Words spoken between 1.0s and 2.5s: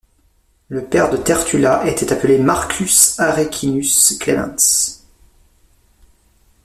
de Tertulla était appelé